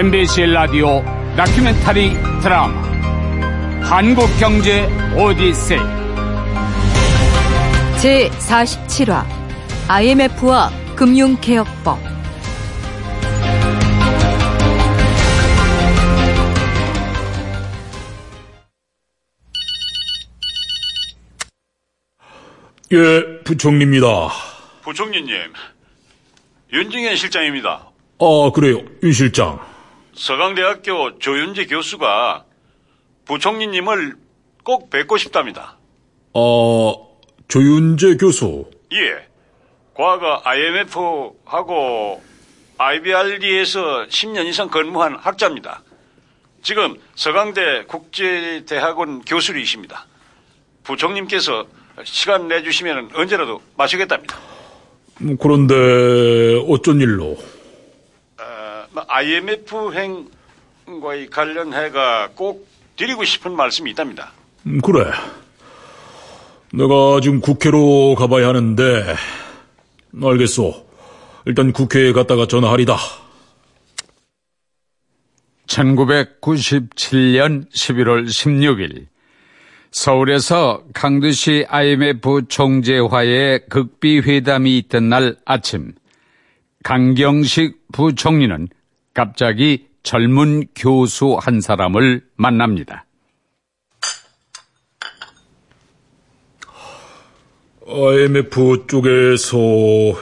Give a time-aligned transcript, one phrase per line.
[0.00, 1.04] MBC 라디오
[1.36, 2.72] 다큐멘터리 드라마
[3.82, 5.78] 한국경제 오디세이
[7.98, 9.26] 제47화
[9.88, 11.98] IMF와 금융개혁법
[22.92, 24.06] 예, 부총리입니다.
[24.80, 25.34] 부총리님,
[26.72, 27.86] 윤중현 실장입니다.
[28.18, 29.69] 아, 그래요, 윤 실장.
[30.20, 32.44] 서강대학교 조윤재 교수가
[33.24, 34.16] 부총리님을
[34.62, 35.78] 꼭 뵙고 싶답니다.
[36.34, 36.92] 아,
[37.48, 38.66] 조윤재 교수.
[38.92, 39.26] 예.
[39.94, 42.22] 과거 IMF하고
[42.76, 45.82] IBRD에서 10년 이상 근무한 학자입니다.
[46.62, 50.06] 지금 서강대 국제대학원 교수이십니다.
[50.84, 51.64] 부총님께서
[52.04, 54.36] 시간 내주시면 언제라도 마시겠답니다.
[55.22, 57.38] 음, 그런데 어쩐 일로?
[58.94, 59.92] IMF
[60.86, 64.32] 행과의 관련해가 꼭 드리고 싶은 말씀이 있답니다.
[64.66, 65.10] 음, 그래.
[66.72, 69.14] 내가 지금 국회로 가봐야 하는데,
[70.22, 70.86] 알겠소.
[71.46, 72.96] 일단 국회에 갔다가 전화하리다.
[75.66, 79.06] 1997년 11월 16일
[79.92, 85.92] 서울에서 강두시 IMF 총재화의 극비 회담이 있던 날 아침
[86.82, 88.68] 강경식 부총리는
[89.14, 93.06] 갑자기 젊은 교수 한 사람을 만납니다.
[97.86, 99.58] IMF 쪽에서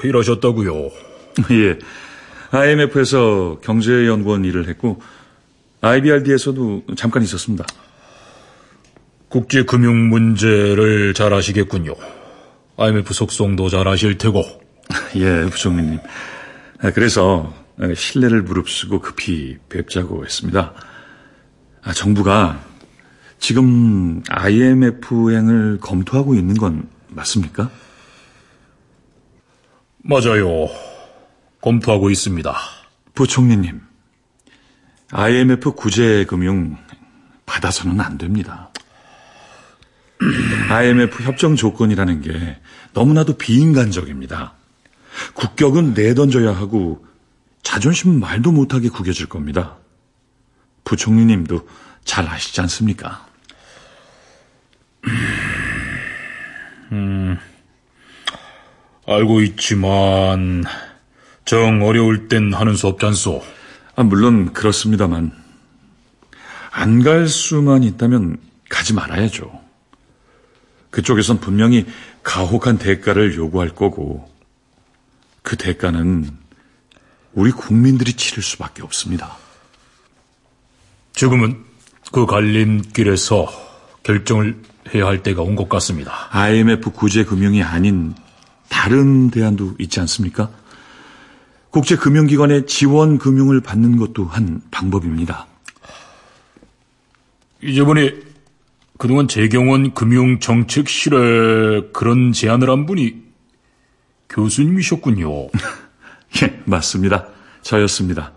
[0.02, 0.90] 일하셨다고요?
[1.52, 1.78] 예.
[2.50, 5.02] IMF에서 경제연구원 일을 했고,
[5.82, 7.66] IBRD에서도 잠깐 있었습니다.
[9.28, 11.94] 국제 금융 문제를 잘 아시겠군요.
[12.78, 14.42] IMF 속성도 잘 아실 테고.
[15.16, 15.98] 예, 부총리님.
[16.80, 17.52] 아, 그래서
[17.94, 20.74] 신뢰를 무릅쓰고 급히 뵙자고 했습니다.
[21.82, 22.60] 아, 정부가
[23.38, 27.70] 지금 IMF행을 검토하고 있는 건 맞습니까?
[29.98, 30.68] 맞아요.
[31.60, 32.54] 검토하고 있습니다.
[33.14, 33.80] 부총리님,
[35.12, 36.76] IMF 구제금융
[37.46, 38.70] 받아서는 안 됩니다.
[40.70, 42.60] IMF 협정 조건이라는 게
[42.92, 44.54] 너무나도 비인간적입니다.
[45.34, 47.07] 국격은 내던져야 하고
[47.68, 49.76] 자존심 말도 못하게 구겨질 겁니다.
[50.84, 51.68] 부총리님도
[52.02, 53.26] 잘 아시지 않습니까?
[56.92, 57.36] 음,
[59.06, 60.64] 알고 있지만
[61.44, 63.44] 정 어려울 땐 하는 수 없잖소.
[63.96, 65.30] 아, 물론 그렇습니다만
[66.70, 68.38] 안 갈 수만 있다면
[68.70, 69.60] 가지 말아야죠.
[70.88, 71.84] 그쪽에선 분명히
[72.22, 74.26] 가혹한 대가를 요구할 거고
[75.42, 76.37] 그 대가는
[77.34, 79.36] 우리 국민들이 치를 수밖에 없습니다.
[81.12, 81.64] 지금은
[82.12, 83.46] 그 갈림길에서
[84.02, 84.56] 결정을
[84.94, 86.28] 해야 할 때가 온 것 같습니다.
[86.30, 88.14] IMF 구제금융이 아닌
[88.68, 90.50] 다른 대안도 있지 않습니까?
[91.70, 95.46] 국제금융기관의 지원 금융을 받는 것도 한 방법입니다.
[97.62, 98.14] 이번에
[98.96, 101.16] 그동안 재경원 금융정책 실에
[101.92, 103.16] 그런 제안을 한 분이
[104.30, 105.48] 교수님이셨군요.
[106.42, 107.28] 예, 맞습니다.
[107.62, 108.32] 저였습니다.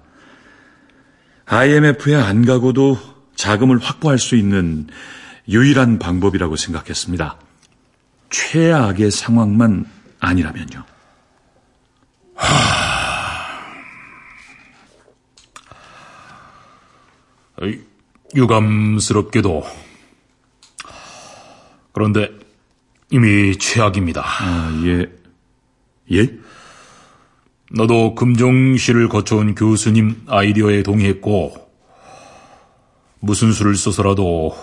[1.46, 2.98] IMF에 안 가고도
[3.36, 4.88] 자금을 확보할 수 있는
[5.50, 7.38] 유일한 방법이라고 생각했습니다.
[8.30, 9.86] 최악의 상황만
[10.20, 10.86] 아니라면요.
[18.36, 19.64] 유감스럽게도
[21.94, 22.30] 그런데
[23.10, 24.24] 이미 최악입니다.
[24.24, 25.12] 아, 예.
[26.14, 26.41] 예?
[27.74, 31.54] 너도 금종실을 거쳐온 교수님 아이디어에 동의했고
[33.22, 34.56] 무슨 수를 써서라도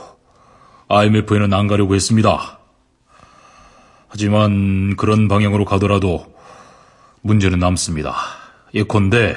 [0.88, 2.58] IMF에는 안 가려고 했습니다.
[4.08, 6.34] 하지만 그런 방향으로 가더라도
[7.22, 8.14] 문제는 남습니다.
[8.74, 9.36] 예컨대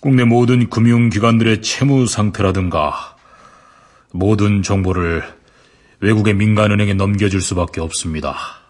[0.00, 3.16] 국내 모든 금융기관들의 채무 상태라든가
[4.12, 5.22] 모든 정보를
[6.00, 8.65] 외국의 민간은행에 넘겨줄 수밖에 없습니다.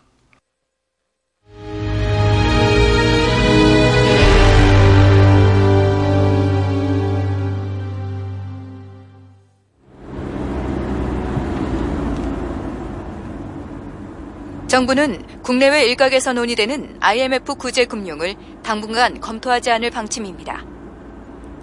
[14.76, 20.66] 정부는 국내외 일각에서 논의되는 IMF 구제 금융을 당분간 검토하지 않을 방침입니다.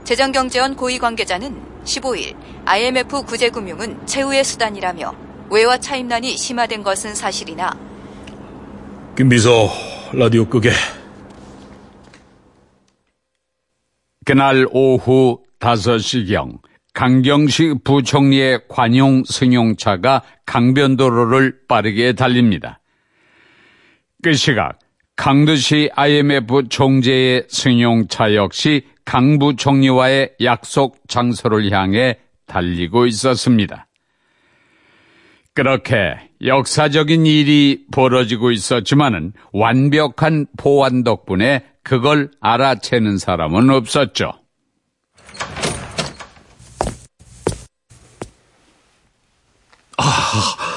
[0.03, 5.13] 재정경제원 고위 관계자는 15일 IMF 구제 금융은 최후의 수단이라며
[5.51, 7.77] 외화 차입난이 심화된 것은 사실이나
[9.15, 9.69] 김비서
[10.13, 10.71] 라디오 끄게.
[14.25, 16.57] 그날 오후 5시경
[16.95, 22.79] 강경식 부총리의 관용 승용차가 강변도로를 빠르게 달립니다.
[24.23, 24.79] 그 시각
[25.17, 32.17] 강두시 IMF 총재의 승용차 역시 강 부총리와의 약속 장소를 향해
[32.47, 33.87] 달리고 있었습니다.
[35.53, 44.31] 그렇게 역사적인 일이 벌어지고 있었지만은 완벽한 보안 덕분에 그걸 알아채는 사람은 없었죠.
[49.97, 50.72] 아,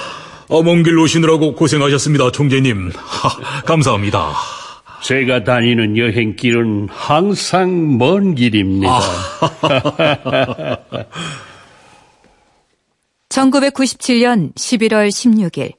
[0.49, 2.93] 먼길 오시느라고 고생하셨습니다, 총재님.
[2.95, 4.33] 하, 감사합니다.
[5.03, 9.01] 제가 다니는 여행길은 항상 먼 길입니다.
[13.29, 15.75] 1997년 11월 16일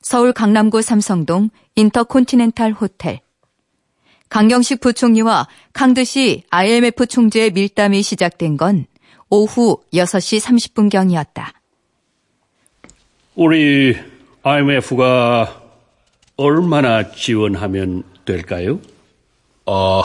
[0.00, 3.20] 서울 강남구 삼성동 인터콘티넨탈 호텔
[4.28, 8.86] 강경식 부총리와 강드시 IMF 총재의 밀담이 시작된 건
[9.28, 11.46] 오후 6시 30분경이었다.
[13.34, 13.96] 우리
[14.50, 15.62] IMF가
[16.36, 18.80] 얼마나 지원하면 될까요?
[19.64, 20.02] 아,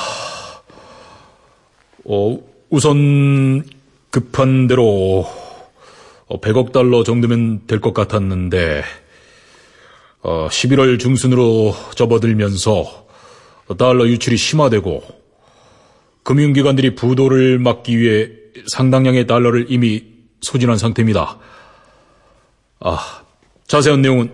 [2.05, 2.39] 어,
[2.69, 3.63] 우선
[4.11, 5.25] 급한 대로
[6.29, 8.83] 100억 달러 정도면 될 것 같았는데
[10.21, 13.07] 어, 11월 중순으로 접어들면서
[13.79, 15.01] 달러 유출이 심화되고
[16.21, 18.29] 금융기관들이 부도를 막기 위해
[18.67, 20.03] 상당량의 달러를 이미
[20.41, 21.39] 소진한 상태입니다.
[22.81, 23.24] 아,
[23.67, 24.31] 자세한 내용은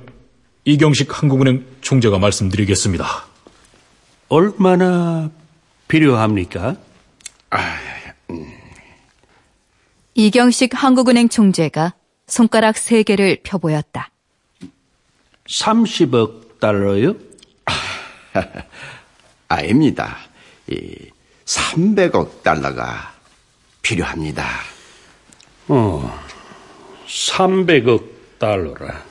[0.65, 3.25] 이경식 한국은행 총재가 말씀드리겠습니다.
[4.27, 5.31] 얼마나
[5.87, 6.75] 필요합니까?
[10.15, 11.93] 이경식 한국은행 총재가
[12.27, 14.11] 손가락 3개를 펴보였다.
[15.47, 17.15] 30억 달러요?
[19.47, 20.17] 아닙니다.
[20.69, 21.09] 이
[21.45, 23.13] 300억 달러가
[23.81, 24.45] 필요합니다.
[25.67, 26.21] 어,
[27.07, 28.03] 300억
[28.37, 29.10] 달러라.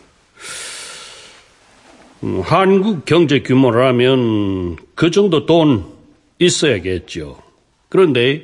[2.23, 5.87] 음, 한국 경제 규모라면 그 정도 돈
[6.39, 7.39] 있어야겠죠.
[7.89, 8.43] 그런데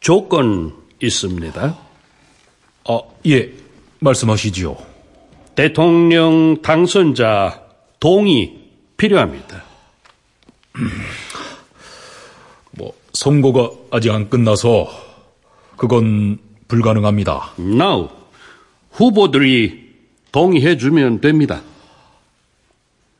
[0.00, 1.78] 조건 있습니다.
[2.86, 3.52] 아, 예,
[4.00, 4.76] 말씀하시지요.
[5.54, 7.62] 대통령 당선자
[8.00, 8.58] 동의
[8.96, 9.62] 필요합니다.
[12.76, 14.88] 뭐 선거가 아직 안 끝나서
[15.76, 17.52] 그건 불가능합니다.
[17.58, 18.08] Now,
[18.90, 19.84] 후보들이
[20.32, 21.62] 동의해주면 됩니다.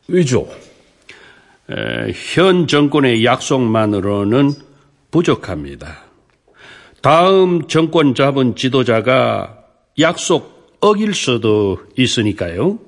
[0.09, 0.49] 왜죠?
[1.71, 4.53] 에, 현 정권의 약속만으로는
[5.11, 6.05] 부족합니다.
[7.01, 9.59] 다음 정권 잡은 지도자가
[9.99, 12.79] 약속 어길 수도 있으니까요.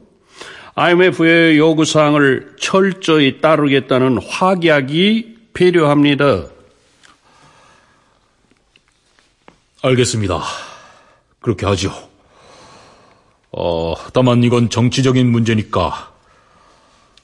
[0.74, 6.46] IMF의 요구사항을 철저히 따르겠다는 확약이 필요합니다.
[9.82, 10.42] 알겠습니다.
[11.40, 11.92] 그렇게 하죠.
[13.52, 16.15] 어, 다만 이건 정치적인 문제니까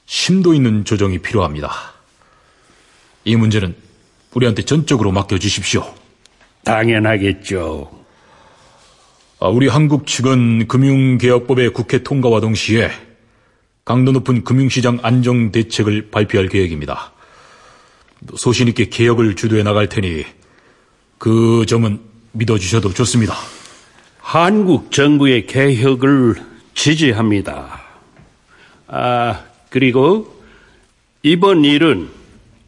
[0.05, 1.71] 심도 있는 조정이 필요합니다.
[3.25, 3.75] 이 문제는
[4.33, 5.93] 우리한테 전적으로 맡겨주십시오.
[6.63, 8.03] 당연하겠죠.
[9.39, 12.89] 아, 우리 한국 측은 금융개혁법의 국회 통과와 동시에
[13.85, 17.11] 강도 높은 금융시장 안정 대책을 발표할 계획입니다.
[18.37, 20.25] 소신 있게 개혁을 주도해 나갈 테니
[21.17, 21.99] 그 점은
[22.31, 23.35] 믿어주셔도 좋습니다.
[24.19, 26.35] 한국 정부의 개혁을
[26.73, 27.81] 지지합니다.
[28.87, 29.43] 아,
[29.73, 30.31] 그리고
[31.23, 32.07] 이번 일은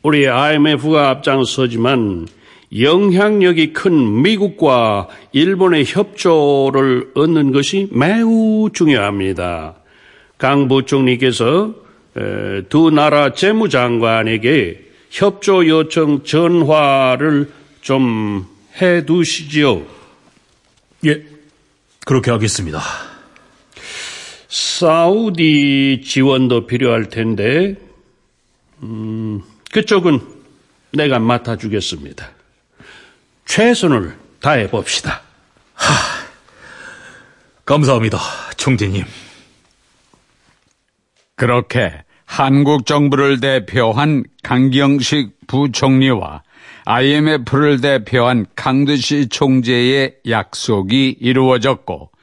[0.02, 2.28] 우리 IMF가 앞장서지만
[2.76, 9.76] 영향력이 큰 미국과 일본의 협조를 얻는 것이 매우 중요합니다.
[10.40, 11.76] 강 부총리께서
[12.70, 18.48] 두 나라 재무장관에게 협조 요청 전화를 좀
[18.82, 19.84] 해두시지요.
[21.06, 21.22] 예,
[22.04, 22.82] 그렇게 하겠습니다.
[24.56, 27.76] 사우디 지원도 필요할 텐데,
[28.84, 29.42] 음,
[29.74, 30.22] 그쪽은
[30.94, 32.30] 내가 맡아주겠습니다.
[33.44, 35.24] 최선을 다해 봅시다.
[37.66, 38.18] 감사합니다,
[38.56, 39.04] 총재님.
[41.36, 46.44] 그렇게 한국 정부를 대표한 강경식 부총리와
[46.86, 52.15] IMF를 대표한 강두시 총재의 약속이 이루어졌고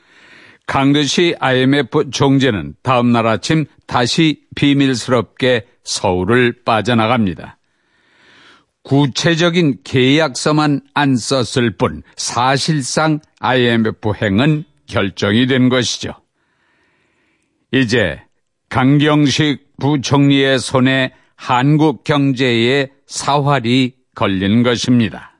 [0.72, 7.58] 강두시 IMF 총재는 다음날 아침 다시 비밀스럽게 서울을 빠져나갑니다.
[8.82, 16.14] 구체적인 계약서만 안 썼을 뿐 사실상 IMF 행은 결정이 된 것이죠.
[17.70, 18.22] 이제
[18.70, 25.31] 강경식 부총리의 손에 한국 경제의 사활이 걸린 것입니다.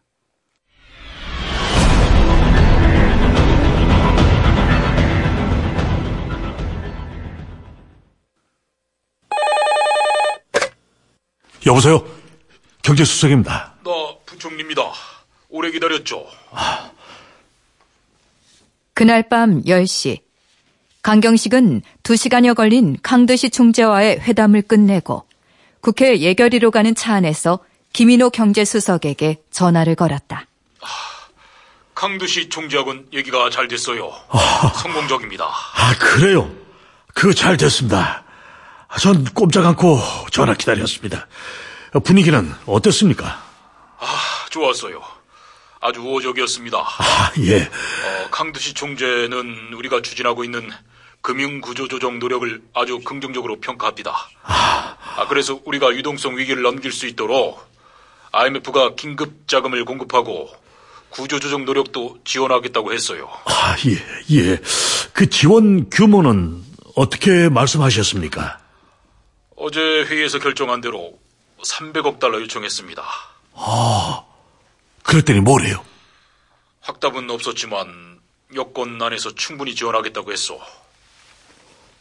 [11.67, 12.05] 여보세요?
[12.83, 13.75] 경제수석입니다.
[13.85, 13.91] 나
[14.27, 14.83] 부총리입니다.
[15.49, 16.27] 오래 기다렸죠.
[18.95, 20.21] 그날 밤 10시.
[21.03, 25.25] 강경식은 2시간여 걸린 강드시 총재와의 회담을 끝내고
[25.81, 27.59] 국회 예결위로 가는 차 안에서
[27.93, 30.47] 김인호 경제수석에게 전화를 걸었다.
[31.95, 34.13] 강두시 총재하고는 얘기가 잘 됐어요.
[34.83, 35.45] 성공적입니다.
[35.45, 36.51] 아, 그래요?
[37.15, 38.25] 그거 잘 됐습니다.
[39.01, 39.99] 전 꼼짝 않고
[40.31, 41.27] 전화 기다렸습니다.
[42.05, 43.53] 분위기는 어땠습니까?
[44.53, 45.03] 좋았어요.
[45.81, 46.79] 아주 우호적이었습니다.
[46.79, 47.63] 아, 예.
[47.63, 50.71] 어, 강두시 총재는 우리가 추진하고 있는
[51.23, 54.15] 금융구조조정 노력을 아주 긍정적으로 평가합니다.
[54.45, 57.67] 아, 그래서 우리가 유동성 위기를 넘길 수 있도록
[58.31, 60.51] IMF가 긴급 자금을 공급하고
[61.11, 63.29] 구조조정 노력도 지원하겠다고 했어요.
[63.47, 64.59] 아, 예, 예.
[65.13, 66.63] 그 지원 규모는
[66.95, 68.62] 어떻게 말씀하셨습니까?
[69.65, 71.17] 어제 회의에서 결정한 대로
[71.63, 73.01] 300억 달러 요청했습니다.
[75.05, 75.85] 그랬더니 뭐래요?
[76.81, 78.19] 확답은 없었지만
[78.57, 80.59] 여건 안에서 충분히 지원하겠다고 했어.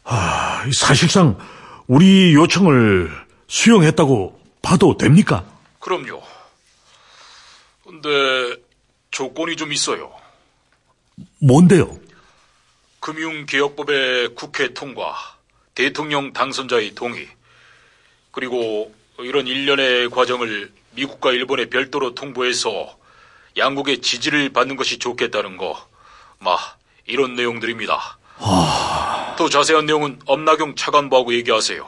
[0.06, 1.38] 아, 사실상
[1.86, 3.12] 우리 요청을
[3.48, 5.46] 수용했다고 봐도 됩니까?
[5.80, 6.24] 그럼요.
[7.84, 8.10] 근데
[9.12, 10.12] 조건이 좀 있어요.
[11.38, 11.96] 뭔데요?
[13.02, 15.16] 금융개혁법의 국회 통과,
[15.76, 17.30] 대통령 당선자의 동의,
[18.32, 22.98] 그리고 이런 일련의 과정을 미국과 일본에 별도로 통보해서
[23.58, 25.78] 양국의 지지를 받는 것이 좋겠다는 거,
[26.40, 26.58] 마,
[27.06, 28.18] 이런 내용들입니다.
[29.38, 31.88] 더 자세한 내용은 엄나경 차관보하고 얘기하세요.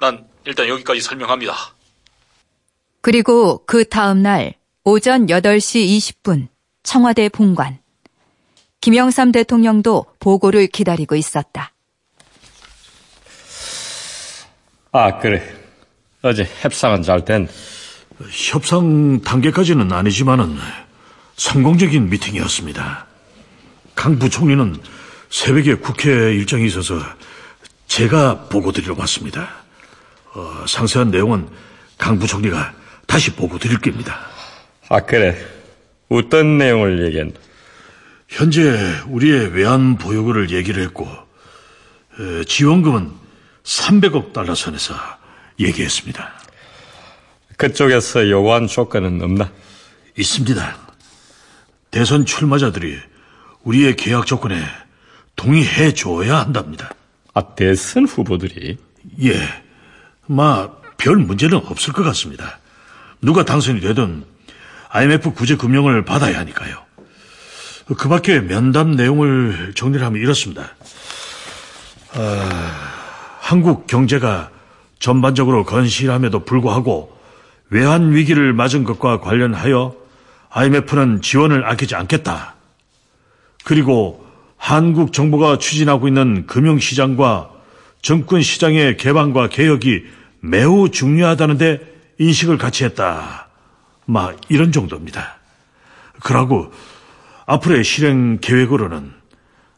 [0.00, 1.54] 난 일단 여기까지 설명합니다.
[3.00, 6.48] 그리고 그 다음 날 오전 8시 20분
[6.82, 7.78] 청와대 본관.
[8.80, 11.72] 김영삼 대통령도 보고를 기다리고 있었다.
[14.92, 15.57] 아, 그래.
[16.22, 17.48] 어제 협상은 잘 된.
[18.30, 20.58] 협상 단계까지는 아니지만은
[21.36, 23.06] 성공적인 미팅이었습니다.
[23.94, 24.76] 강 부총리는
[25.30, 26.98] 새벽에 국회 일정이 있어서
[27.86, 29.48] 제가 보고 드리러 왔습니다.
[30.34, 31.48] 어, 상세한 내용은
[31.96, 32.74] 강 부총리가
[33.06, 34.18] 다시 보고 드릴 겁니다.
[34.88, 35.36] 아, 그래.
[36.08, 37.32] 어떤 내용을 얘기한?
[38.26, 41.08] 현재 우리의 외환 보유고를 얘기를 했고
[42.18, 43.12] 에, 지원금은
[43.62, 44.94] 300억 달러 선에서
[45.58, 46.32] 얘기했습니다.
[47.56, 49.50] 그쪽에서 요구한 조건은 없나?
[50.16, 50.76] 있습니다.
[51.90, 52.98] 대선 출마자들이
[53.64, 54.62] 우리의 계약 조건에
[55.36, 56.90] 동의해 줘야 한답니다.
[57.34, 58.78] 아, 대선 후보들이?
[59.22, 59.40] 예.
[60.26, 62.58] 마, 별 문제는 없을 것 같습니다.
[63.20, 64.24] 누가 당선이 되든
[64.90, 66.84] IMF 구제 금융을 받아야 하니까요.
[67.96, 70.74] 그 밖에 면담 내용을 정리를 하면 이렇습니다.
[72.14, 72.94] 아,
[73.40, 74.50] 한국 경제가
[74.98, 77.16] 전반적으로 건실함에도 불구하고
[77.70, 79.94] 외환 위기를 맞은 것과 관련하여
[80.50, 82.54] IMF는 지원을 아끼지 않겠다.
[83.64, 84.26] 그리고
[84.56, 87.50] 한국 정부가 추진하고 있는 금융시장과
[88.02, 90.04] 정권 시장의 개방과 개혁이
[90.40, 91.80] 매우 중요하다는데
[92.18, 93.48] 인식을 같이 했다.
[94.06, 95.36] 막 이런 정도입니다.
[96.20, 96.72] 그러고
[97.46, 99.12] 앞으로의 실행 계획으로는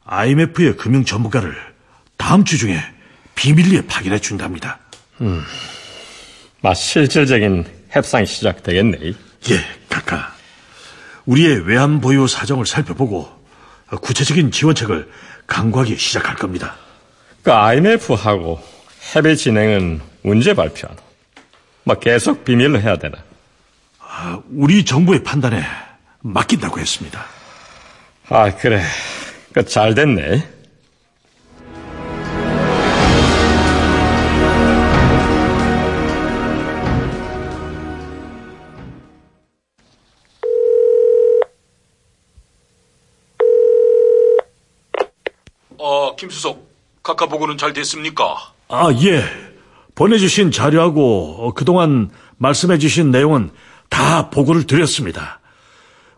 [0.04, 1.54] IMF의 금융 전문가를
[2.16, 2.80] 다음 주 중에
[3.34, 4.78] 비밀리에 파견해 준답니다.
[6.62, 8.98] 마, 실질적인 협상이 시작되겠네.
[9.02, 10.32] 예, 각하.
[11.26, 13.28] 우리의 외환 보유 사정을 살펴보고
[14.00, 15.10] 구체적인 지원책을
[15.46, 16.76] 강구하기 시작할 겁니다.
[17.42, 18.60] 그 IMF하고
[19.12, 21.00] 협의 진행은 언제 발표하노?
[21.84, 23.18] 뭐 계속 비밀로 해야 되나?
[24.50, 25.62] 우리 정부의 판단에
[26.20, 27.24] 맡긴다고 했습니다.
[28.28, 28.82] 아, 그래.
[29.52, 30.46] 그 잘 됐네.
[46.20, 46.68] 김수석,
[47.02, 48.52] 각하 보고는 잘 됐습니까?
[48.68, 49.24] 아, 예.
[49.94, 53.50] 보내주신 자료하고 어, 그동안 말씀해주신 내용은
[53.88, 55.40] 다 보고를 드렸습니다.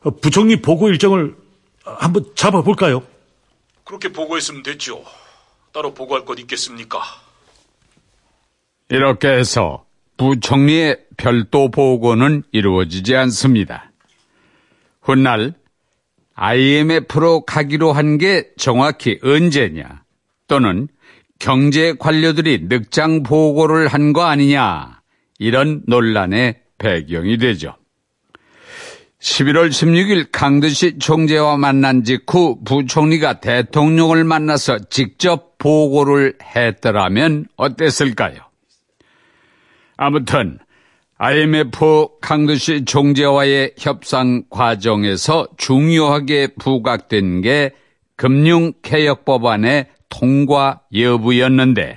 [0.02, 1.36] 어, 부총리 보고 일정을
[1.84, 3.04] 한번 잡아볼까요?
[3.84, 5.04] 그렇게 보고했으면 됐죠.
[5.72, 7.00] 따로 보고할 것 있겠습니까?
[8.88, 9.84] 이렇게 해서
[10.16, 13.92] 부총리의 별도 보고는 이루어지지 않습니다.
[15.00, 15.54] 훗날
[16.34, 20.02] IMF로 가기로 한 게 정확히 언제냐
[20.48, 20.88] 또는
[21.38, 25.00] 경제 관료들이 늑장 보고를 한 거 아니냐
[25.38, 27.76] 이런 논란의 배경이 되죠.
[29.20, 38.40] 11월 16일 강드시 총재와 만난 직후 부총리가 대통령을 만나서 직접 보고를 했더라면 어땠을까요?
[39.96, 40.58] 아무튼
[41.24, 47.70] IMF 강두시 총재와의 협상 과정에서 중요하게 부각된 게
[48.16, 51.96] 금융 개혁 법안의 통과 여부였는데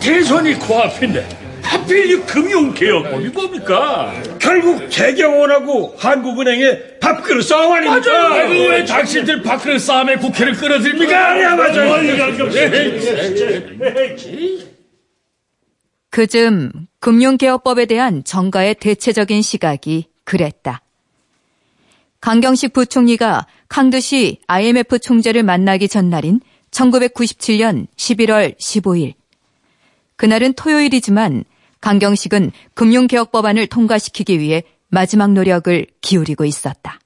[0.00, 1.24] 대선이 코앞인데
[1.62, 4.12] 하필 이 금융개혁법이 뭡니까?
[4.40, 8.28] 결국 재경원하고 한국은행에 밥그릇 싸움 아닙니까?
[8.28, 8.48] 맞아.
[8.48, 11.28] 왜 당신들 밥그릇 싸움에 국회를 끌어들입니까?
[11.28, 11.92] 아니야 맞아요.
[16.18, 20.82] 그즘 금융개혁법에 대한 정가의 대체적인 시각이 그랬다.
[22.20, 26.40] 강경식 부총리가 강두시 IMF 총재를 만나기 전날인
[26.72, 29.14] 1997년 11월 15일.
[30.16, 31.44] 그날은 토요일이지만
[31.80, 36.98] 강경식은 금융개혁 법안을 통과시키기 위해 마지막 노력을 기울이고 있었다.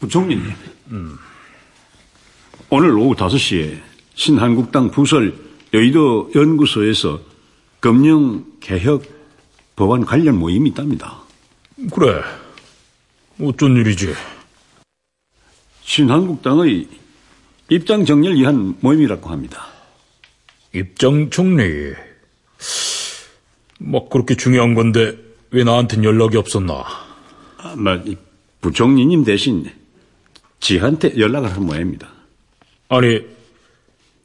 [0.00, 0.52] 부총리님,
[0.90, 1.18] 음.
[2.68, 3.80] 오늘 오후 5시에
[4.14, 5.34] 신한국당 부설
[5.72, 7.20] 여의도 연구소에서
[7.78, 9.04] 금융 개혁
[9.76, 11.22] 법안 관련 모임이 있답니다.
[11.92, 12.22] 그래.
[13.40, 14.14] 어쩐 일이지?
[15.82, 16.88] 신한국당의
[17.68, 19.66] 입장 정리를 위한 모임이라고 합니다.
[20.74, 21.94] 입장 정리?
[23.78, 25.16] 뭐 그렇게 중요한 건데
[25.50, 26.84] 왜 나한텐 연락이 없었나?
[27.58, 28.02] 아, 뭐,
[28.60, 29.70] 부총리님 대신
[30.58, 32.15] 지한테 연락을 한 모양입니다.
[32.88, 33.20] 아니,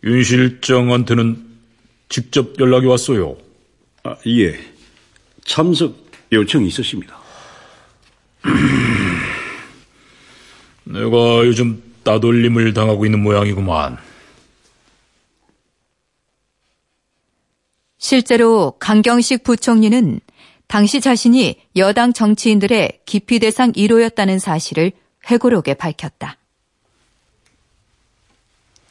[0.03, 1.47] 윤 실장한테는
[2.09, 3.37] 직접 연락이 왔어요.
[4.03, 4.59] 아, 예.
[5.45, 5.95] 참석
[6.31, 7.19] 요청이 있으십니다.
[10.83, 13.97] 내가 요즘 따돌림을 당하고 있는 모양이구만.
[17.97, 20.19] 실제로 강경식 부총리는
[20.67, 24.91] 당시 자신이 여당 정치인들의 기피 대상 1호였다는 사실을
[25.29, 26.37] 회고록에 밝혔다.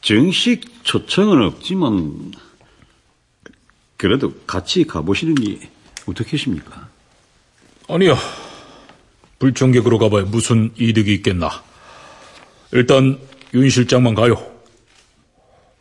[0.01, 2.31] 정식 초청은 없지만
[3.97, 5.69] 그래도 같이 가보시는 게
[6.07, 6.89] 어떻겠습니까?
[7.87, 8.15] 아니야.
[9.39, 11.63] 불청객으로 가봐야 무슨 이득이 있겠나.
[12.71, 13.19] 일단
[13.53, 14.43] 윤 실장만 가요.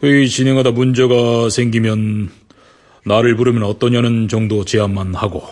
[0.03, 2.31] 회의 진행하다 문제가 생기면
[3.07, 5.47] 나를 부르면 어떠냐는 정도 제안만 하고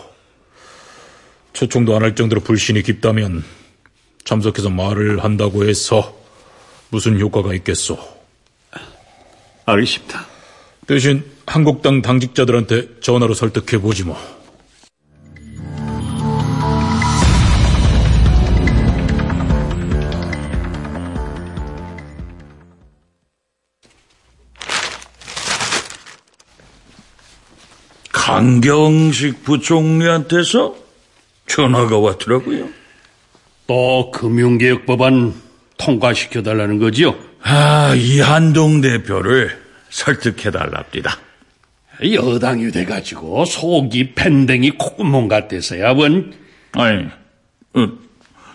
[1.53, 3.43] 초청도 안 할 정도로 불신이 깊다면
[4.25, 6.15] 참석해서 말을 한다고 해서
[6.89, 8.18] 무슨 효과가 있겠소.
[9.71, 10.25] 알겠습니다.
[10.87, 14.17] 대신 한국당 당직자들한테 전화로 설득해보지 뭐.
[28.11, 30.75] 강경식 부총리한테서
[31.47, 32.69] 전화가 왔더라고요.
[33.65, 35.33] 또 금융개혁법안
[35.77, 37.28] 통과시켜달라는 거지요?
[37.41, 39.57] 아, 이한동 대표를
[39.89, 41.17] 설득해달랍니다.
[42.03, 46.33] 여당이 돼가지고 속이 밴댕이 콧구멍 같아서야 원.
[46.73, 47.05] 아니,
[47.73, 47.89] 어,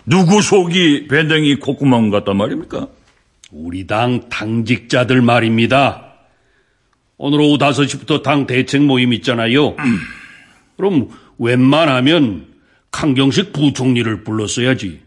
[0.05, 2.87] 누구 속이 밴댕이 콧구멍 같단 말입니까?
[3.51, 6.13] 우리 당 당직자들 말입니다.
[7.17, 9.75] 오늘 오후 5시부터 당 대책 모임 있잖아요.
[10.75, 12.47] 그럼 웬만하면
[12.91, 15.04] 강경식 부총리를 불렀어야지.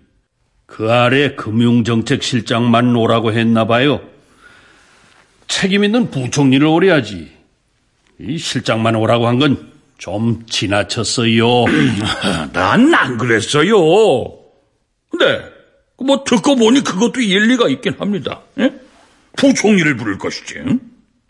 [0.68, 4.00] 그 아래 금융정책실장만 오라고 했나 봐요.
[5.48, 7.32] 책임 있는 부총리를 오래야지.
[8.20, 11.64] 이 실장만 오라고 한 건 좀 지나쳤어요.
[12.52, 13.74] 난 안 그랬어요.
[15.10, 15.42] 근데
[15.96, 18.42] 뭐 듣고 보니 그것도 일리가 있긴 합니다.
[18.60, 18.72] 예?
[19.36, 20.54] 부총리를 부를 것이지.
[20.58, 20.80] 응?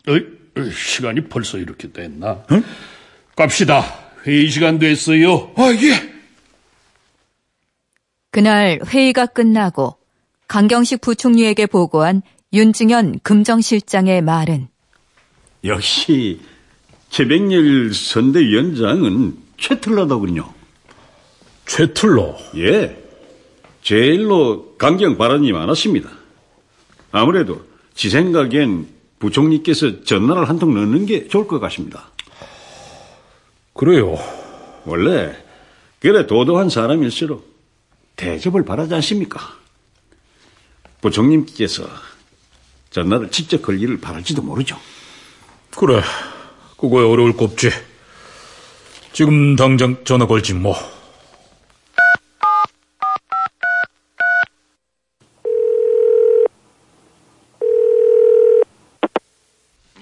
[0.07, 0.21] 어이,
[0.71, 2.43] 시간이 벌써 이렇게 됐나?
[2.51, 2.63] 응?
[3.35, 3.83] 갑시다.
[4.27, 5.51] 회의 시간 됐어요.
[5.55, 6.08] 아, 예.
[8.31, 9.97] 그날 회의가 끝나고
[10.47, 12.21] 강경식 부총리에게 보고한
[12.53, 14.67] 윤증현 금정실장의 말은
[15.65, 16.39] 역시
[17.09, 20.53] 최백렬 선대위원장은 최틀러더군요.
[21.65, 22.37] 최틀러?
[22.57, 22.97] 예.
[23.81, 26.09] 제일로 강경 발언이 많았습니다.
[27.11, 27.61] 아무래도
[27.93, 28.87] 지 생각엔
[29.19, 32.11] 부총리께서 전화를 한통 넣는 게 좋을 것 같습니다.
[33.73, 34.17] 그래요.
[34.85, 35.35] 원래
[35.99, 37.48] 그래 도도한 사람일수록
[38.19, 39.39] 대접을 바라지 않습니까?
[40.99, 41.87] 부총님께서
[42.89, 44.77] 전화를 직접 걸기를 바랄지도 모르죠.
[45.77, 46.01] 그래,
[46.77, 47.69] 그거야 어려울 거 없지.
[49.13, 50.75] 지금 당장 전화 걸지 뭐.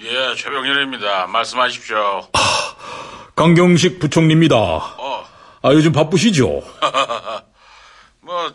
[0.00, 1.28] 예, 최병렬입니다.
[1.28, 2.28] 말씀하십시오.
[2.32, 2.40] 아,
[3.36, 4.56] 강경식 부총리입니다.
[4.56, 5.24] 어.
[5.62, 6.64] 아, 요즘 바쁘시죠?
[8.28, 8.52] 뭐,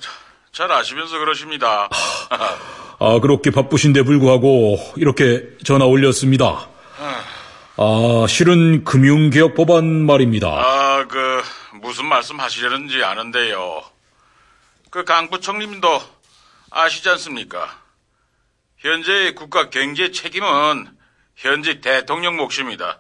[0.52, 1.90] 잘 아시면서 그러십니다.
[3.00, 6.70] 아, 그렇게 바쁘신데 불구하고 이렇게 전화 올렸습니다.
[7.78, 10.48] 아, 실은 금융개혁 법안 말입니다.
[10.48, 11.42] 아, 그
[11.82, 13.82] 무슨 말씀 하시려는지 아는데요.
[14.92, 15.88] 그 강 부총님도
[16.70, 17.68] 아시지 않습니까?
[18.78, 20.88] 현재 국가 경제 책임은
[21.36, 23.00] 현직 대통령 몫입니다.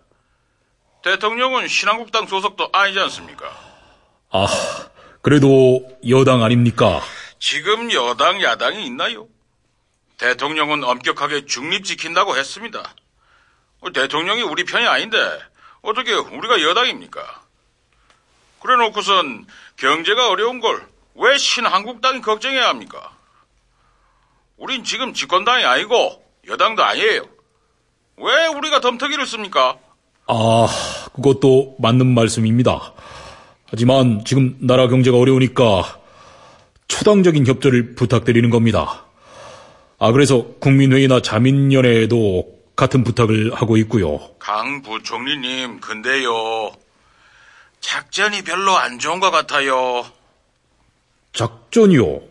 [1.04, 3.46] 대통령은 신한국당 소속도 아니지 않습니까?
[4.32, 4.48] 아,
[5.24, 7.02] 그래도 여당 아닙니까?
[7.40, 9.28] 지금 여당, 야당이 있나요?
[10.20, 12.94] 대통령은 엄격하게 중립 지킨다고 했습니다.
[13.82, 15.18] 어, 대통령이 우리 편이 아닌데
[15.82, 17.42] 어떻게 우리가 여당입니까?
[18.62, 23.12] 그래 놓고선 경제가 어려운 걸 왜 신한국당이 걱정해야 합니까?
[24.58, 27.24] 우린 지금 집권당이 아니고 여당도 아니에요.
[28.18, 29.78] 왜 우리가 덤터기를 씁니까?
[30.28, 30.68] 아,
[31.16, 32.93] 그것도 맞는 말씀입니다.
[33.74, 36.00] 하지만 지금 나라 경제가 어려우니까
[36.88, 39.06] 초당적인 협조를 부탁드리는 겁니다.
[39.98, 44.20] 아, 그래서 국민회의나 자민연회에도 같은 부탁을 하고 있고요.
[44.38, 46.72] 강 부총리님, 근데요.
[47.80, 50.06] 작전이 별로 안 좋은 것 같아요.
[51.34, 52.22] 작전이요?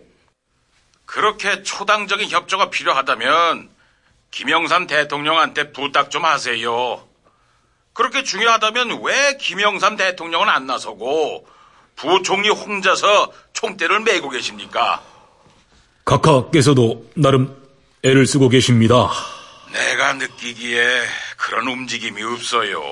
[1.06, 3.68] 그렇게 초당적인 협조가 필요하다면
[4.30, 7.02] 김영삼 대통령한테 부탁 좀 하세요.
[7.92, 11.46] 그렇게 중요하다면 왜 김영삼 대통령은 안 나서고
[11.96, 15.02] 부총리 혼자서 총대를 메고 계십니까?
[16.04, 17.54] 각하께서도 나름
[18.02, 19.10] 애를 쓰고 계십니다.
[19.72, 21.04] 내가 느끼기에
[21.36, 22.82] 그런 움직임이 없어요.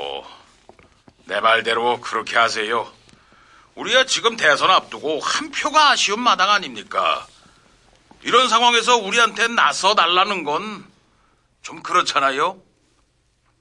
[1.25, 2.91] 내 말대로 그렇게 하세요.
[3.75, 7.27] 우리가 지금 대선 앞두고 한 표가 아쉬운 마당 아닙니까?
[8.23, 10.91] 이런 상황에서 우리한테 나서 달라는 건
[11.63, 12.57] 좀 그렇잖아요?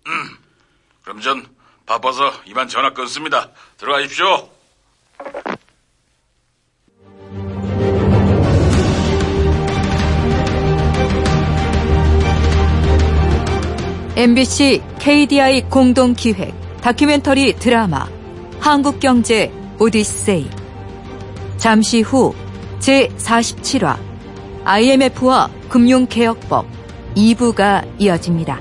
[0.07, 0.37] 음,
[1.03, 1.45] 그럼 전
[1.85, 3.49] 바빠서 이만 전화 끊습니다.
[3.77, 4.49] 들어가십시오.
[14.15, 18.05] MBC KDI 공동 기획 다큐멘터리 드라마
[18.59, 20.49] 한국경제 오디세이
[21.55, 22.35] 잠시 후
[22.79, 23.97] 제47화
[24.65, 26.65] IMF와 금융개혁법
[27.15, 28.59] 2부가 이어집니다.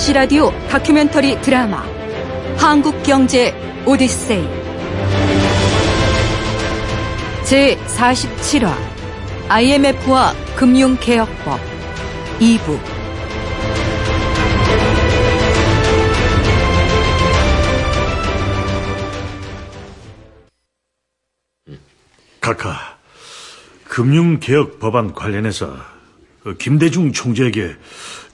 [0.00, 1.84] MBC 라디오 다큐멘터리 드라마
[2.56, 3.54] 한국경제
[3.86, 4.42] 오디세이.
[7.44, 8.74] 제47화
[9.48, 11.60] IMF와 금융개혁법
[12.40, 12.78] 2부.
[22.40, 22.74] 각하,
[23.84, 25.76] 금융개혁 법안 관련해서
[26.42, 27.76] 그 김대중 총재에게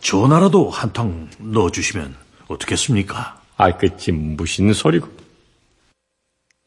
[0.07, 2.15] 전화라도 한탕 넣어주시면
[2.47, 3.41] 어떻겠습니까?
[3.57, 5.09] 아, 그치, 무슨 소리고.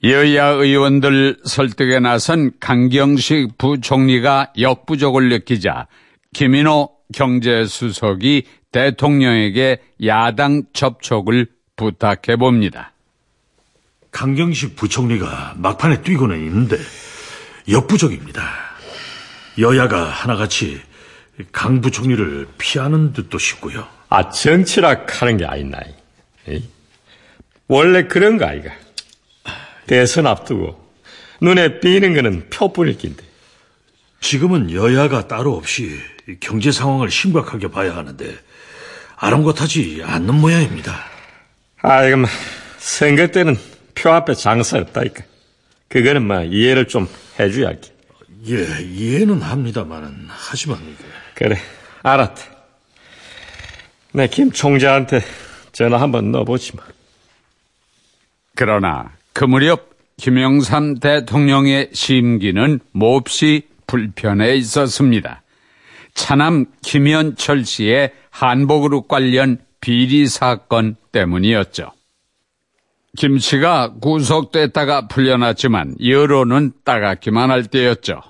[0.04, 5.88] 여야 의원들 설득에 나선 강경식 부총리가 역부족을 느끼자
[6.34, 11.48] 김인호 경제수석이 대통령에게 야당 접촉을
[11.78, 12.92] 부탁해 봅니다.
[14.12, 16.78] 강경식 부총리가 막판에 뛰고는 있는데
[17.70, 18.42] 역부족입니다.
[19.60, 20.89] 여야가 하나같이
[21.52, 23.88] 강 부총리를 피하는 듯도 싶고요.
[24.10, 25.80] 아, 정치라 하는 게 아니나.
[27.68, 28.72] 원래 그런 거 아이가.
[29.88, 30.90] 대선 앞두고
[31.42, 33.24] 눈에 띄는 거는 표뿐일 낀데.
[34.22, 35.98] 지금은 여야가 따로 없이
[36.42, 38.38] 경제 상황을 심각하게 봐야 하는데
[39.16, 41.06] 아랑곳하지 않는 모양입니다.
[41.82, 42.30] 아, 이거 뭐
[42.78, 43.58] 선거 때는
[43.96, 45.24] 표 앞에 장사였다니까.
[45.88, 47.08] 그거는 뭐 이해를 좀
[47.40, 47.94] 해줘야지.
[48.48, 51.04] 예, 이해는 합니다만은 하지만 이게
[51.40, 51.56] 그래,
[52.04, 52.42] 알았다.
[54.12, 55.22] 내 김 총재한테
[55.72, 56.84] 전화 한번 넣어보지 뭐.
[58.56, 65.44] 그러나 그 무렵 김영삼 대통령의 심기는 몹시 불편해 있었습니다.
[66.14, 71.94] 차남 김현철 씨의 한복그룹 관련 비리 사건 때문이었죠.
[73.18, 78.22] 김 씨가 구속됐다가 풀려났지만 여론은 따갑기만 할 때였죠.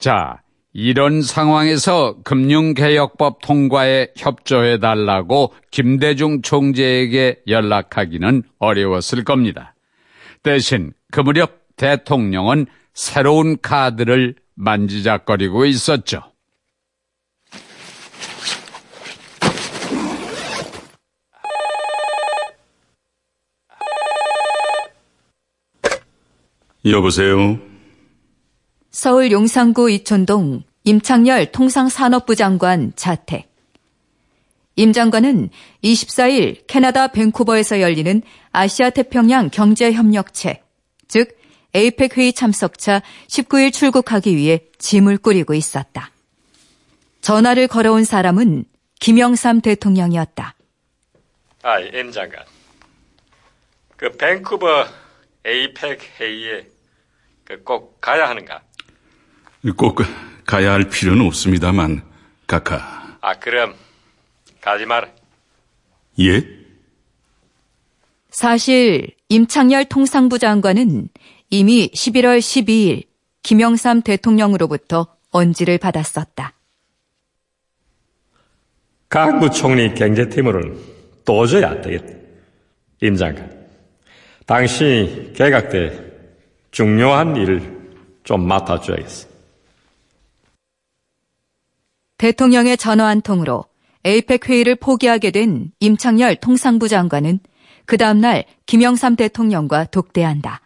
[0.00, 0.41] 자,
[0.74, 9.74] 이런 상황에서 금융개혁법 통과에 협조해달라고 김대중 총재에게 연락하기는 어려웠을 겁니다.
[10.42, 16.22] 대신 그 무렵 대통령은 새로운 카드를 만지작거리고 있었죠.
[26.84, 27.71] 여보세요?
[28.92, 33.50] 서울 용산구 이촌동 임창열 통상산업부 장관 자택.
[34.76, 35.48] 임 장관은
[35.82, 38.20] 24일 캐나다 밴쿠버에서 열리는
[38.52, 40.62] 아시아 태평양 경제협력체,
[41.08, 41.38] 즉
[41.74, 46.10] 에이펙 회의 참석차 19일 출국하기 위해 짐을 꾸리고 있었다.
[47.22, 48.66] 전화를 걸어온 사람은
[49.00, 50.54] 김영삼 대통령이었다.
[51.62, 52.44] 아, 임 장관.
[53.96, 54.86] 그 밴쿠버
[55.46, 56.66] 에이펙 회의에
[57.44, 58.62] 그 꼭 가야 하는가?
[59.76, 60.02] 꼭
[60.44, 62.02] 가야 할 필요는 없습니다만,
[62.46, 63.18] 카카.
[63.20, 63.74] 아, 그럼
[64.60, 65.08] 가지 마라.
[66.20, 66.42] 예?
[68.30, 71.08] 사실 임창열 통상부 장관은
[71.50, 73.04] 이미 11월 12일
[73.42, 76.54] 김영삼 대통령으로부터 언지를 받았었다.
[79.08, 80.78] 각 부총리 경제팀으로는
[81.24, 82.14] 도저히 안 되겠다.
[83.02, 83.50] 임 장관.
[84.46, 85.92] 당시 개각 때
[86.70, 87.80] 중요한 일을
[88.24, 89.31] 좀 맡아줘야겠어.
[92.22, 93.64] 대통령의 전화 한 통으로
[94.04, 97.40] 에이펙 회의를 포기하게 된 임창열 통상부 장관은
[97.84, 100.60] 그 다음날 김영삼 대통령과 독대한다.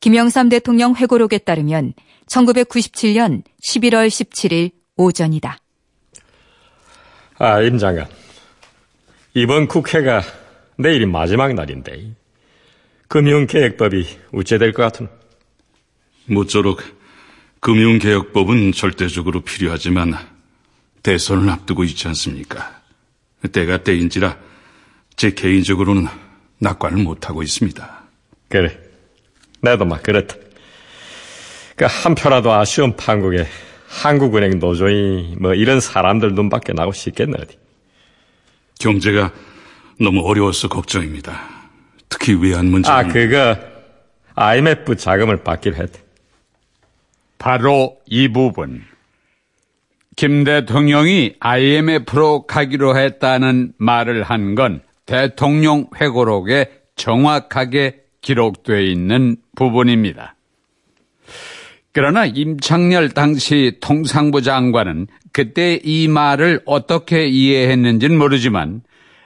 [0.00, 1.94] 김영삼 대통령 회고록에 따르면
[2.26, 5.58] 1997년 11월 17일 오전이다.
[7.38, 8.08] 아, 임 장관.
[9.34, 10.22] 이번 국회가
[10.76, 12.16] 내일이 마지막 날인데
[13.06, 15.08] 금융계획법이 우째될 것 같은.
[16.26, 16.82] 모쪼록
[17.60, 20.31] 금융개혁법은 절대적으로 필요하지만
[21.02, 22.80] 대선을 앞두고 있지 않습니까?
[23.50, 24.36] 때가 때인지라
[25.16, 26.06] 제 개인적으로는
[26.58, 28.02] 낙관을 못하고 있습니다.
[28.48, 28.78] 그래.
[29.60, 30.36] 나도 막 그렇다.
[31.76, 33.46] 그 한편라도 아쉬운 판국에
[33.88, 37.58] 한국은행 노조이 뭐 이런 사람들 눈밖에 나고 싶겠네 어디.
[38.78, 39.32] 경제가
[40.00, 41.40] 너무 어려워서 걱정입니다.
[42.08, 42.90] 특히 외환 문제.
[42.90, 43.56] 아 그거
[44.34, 46.00] IMF 자금을 받기로 했대.
[47.38, 48.84] 바로 이 부분.
[50.16, 60.36] 김 대통령이 IMF로 가기로 했다는 말을 한 건 대통령 회고록에 정확하게 기록되어 있는 부분입니다.
[61.92, 68.82] 그러나 임창열 당시 통상부 장관은 그때 이 말을 어떻게 이해했는지는 모르지만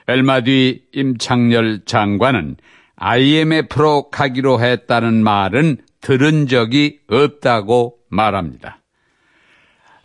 [0.07, 2.57] 얼마 뒤 임창열 장관은
[2.95, 8.79] IMF로 가기로 했다는 말은 들은 적이 없다고 말합니다.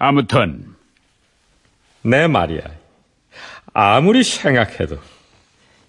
[0.06, 0.74] 아무튼
[2.02, 2.60] 내 말이야.
[3.72, 4.98] 아무리 생각해도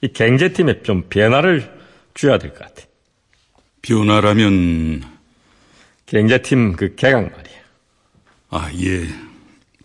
[0.02, 1.73] 이 경제팀에 좀 변화를
[2.13, 2.84] 줘야 될 것 같아.
[3.82, 5.02] 변화라면
[6.06, 7.58] 경제팀 그 개각 말이야.
[8.52, 9.08] 아 예.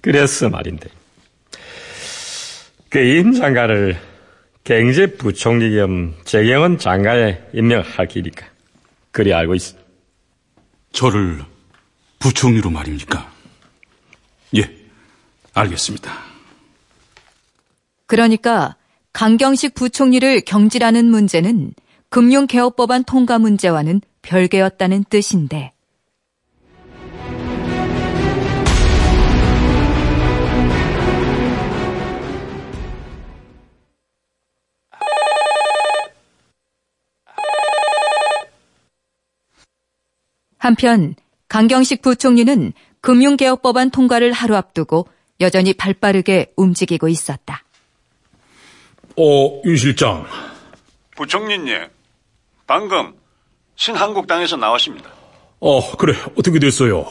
[0.03, 0.91] 그래서 말인데
[2.91, 3.99] 그 임 장관을
[4.65, 8.47] 경제부총리 겸 재경은 장관에 임명할 기니까
[9.11, 9.75] 그리 알고 있어.
[10.93, 11.43] 저를
[12.19, 13.38] 부총리로 말입니까?
[15.59, 16.13] 예, 알겠습니다.
[18.07, 18.77] 그러니까
[19.13, 21.73] 강경식 부총리를 경질하는 문제는
[22.11, 25.73] 금융개혁법안 통과 문제와는 별개였다는 뜻인데
[40.59, 41.15] 한편
[41.49, 45.07] 강경식 부총리는 금융개혁법안 통과를 하루 앞두고
[45.41, 47.63] 여전히 발빠르게 움직이고 있었다.
[49.17, 50.27] 어, 윤 실장.
[51.17, 51.89] 부총리님,
[52.67, 53.15] 방금
[53.77, 55.11] 신한국당에서 나왔습니다.
[55.61, 56.17] 어, 그래.
[56.37, 57.09] 어떻게 됐어요?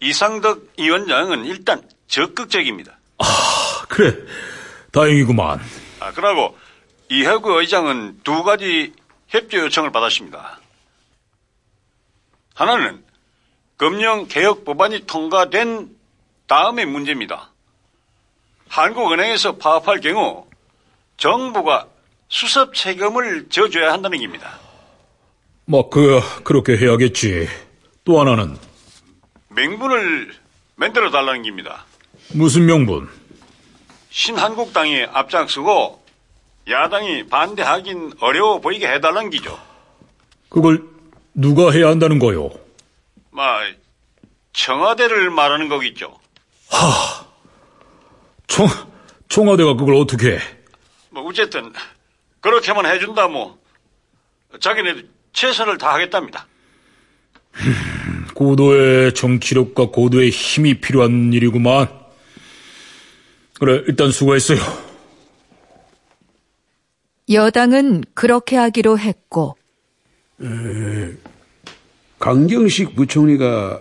[0.00, 2.98] 이상덕 위원장은 일단 적극적입니다.
[3.88, 4.14] 그래.
[4.92, 5.60] 다행이구만.
[6.00, 6.56] 아, 그러고
[7.10, 8.92] 이해구 의장은 두 가지
[9.28, 10.60] 협조 요청을 받았습니다.
[12.54, 13.02] 하나는
[13.76, 15.90] 금융 개혁 법안이 통과된
[16.46, 17.50] 다음의 문제입니다.
[18.74, 20.46] 한국은행에서 파업할 경우
[21.16, 21.86] 정부가
[22.28, 24.58] 수습 세금을 져줘야 한다는 겁니다.
[25.64, 27.48] 뭐, 그, 그렇게 해야겠지.
[28.02, 28.58] 또 하나는
[29.50, 30.34] 명분을
[30.74, 31.84] 만들어 달라는 겁니다.
[32.32, 33.08] 무슨 명분?
[34.10, 36.02] 신한국당이 앞장서고
[36.68, 39.56] 야당이 반대하긴 어려워 보이게 해달라는 기죠.
[40.48, 40.82] 그걸
[41.32, 42.50] 누가 해야 한다는 거요?
[43.30, 43.60] 마,
[44.52, 46.18] 청와대를 말하는 거겠죠.
[48.46, 48.66] 청,
[49.28, 50.38] 청와대가 그걸 어떻게 해?
[51.10, 51.72] 뭐 어쨌든
[52.40, 53.58] 그렇게만 해준다 뭐
[54.60, 55.02] 자기네도
[55.32, 56.46] 최선을 다하겠답니다.
[58.34, 61.88] 고도의 정치력과 고도의 힘이 필요한 일이구만.
[63.58, 64.58] 그래, 일단 수고했어요.
[67.30, 69.56] 여당은 그렇게 하기로 했고
[72.18, 73.80] 강경식 부총리가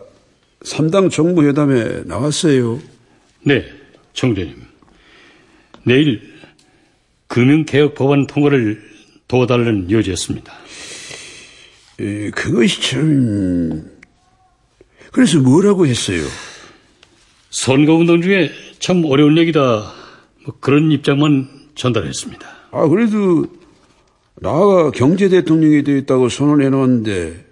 [0.62, 2.80] 3당 정부회담에 나왔어요.
[3.42, 3.66] 네,
[4.14, 4.56] 총재님.
[5.84, 6.34] 내일
[7.28, 8.82] 금융개혁 법안 통과를
[9.28, 10.54] 도와달라는 요지였습니다.
[12.00, 13.92] 에, 그것이 참...
[15.12, 16.24] 그래서 뭐라고 했어요?
[17.50, 19.94] 선거운동 중에 참 어려운 얘기다.
[20.46, 22.48] 뭐 그런 입장만 전달했습니다.
[22.72, 23.46] 아, 그래도
[24.42, 27.46] 나가 경제 대통령이 되었다고 선언해 놨는데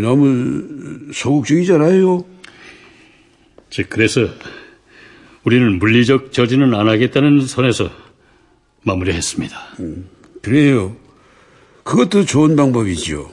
[0.00, 2.24] 너무 소극적이잖아요.
[3.70, 4.28] 즉 그래서
[5.44, 7.90] 우리는 물리적 저지는 안 하겠다는 선에서
[8.82, 9.56] 마무리했습니다.
[9.80, 10.08] 음,
[10.40, 10.96] 그래요.
[11.82, 13.30] 그것도 좋은 방법이죠.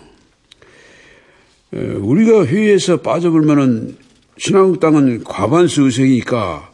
[1.72, 3.96] 우리가 회의에서 빠져들면은
[4.38, 6.72] 신한국당은 과반수 의석이니까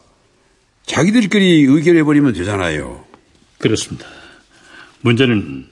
[0.86, 3.04] 자기들끼리 의결해버리면 되잖아요.
[3.58, 4.06] 그렇습니다.
[5.02, 5.66] 문제는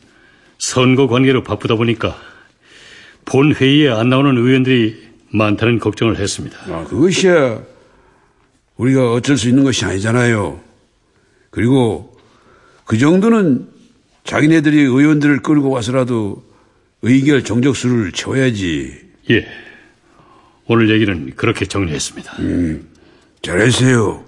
[0.59, 2.17] 선거 관계로 바쁘다 보니까
[3.25, 6.59] 본 회의에 안 나오는 의원들이 많다는 걱정을 했습니다.
[6.69, 7.63] 아, 그것이야
[8.77, 10.61] 우리가 어쩔 수 있는 것이 아니잖아요.
[11.51, 12.17] 그리고
[12.85, 13.69] 그 정도는
[14.25, 16.43] 자기네들이 의원들을 끌고 와서라도
[17.03, 19.01] 의결 정적수를 채워야지.
[19.31, 19.47] 예.
[20.67, 22.37] 오늘 얘기는 그렇게 정리했습니다.
[22.41, 22.89] 음,
[23.43, 24.25] 잘했어요.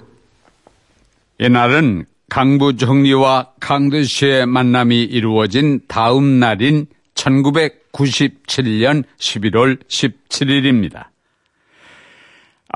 [1.38, 11.06] 이날은 강 부총리와 강도 씨의 만남이 이루어진 다음 날인 1997년 11월 17일입니다.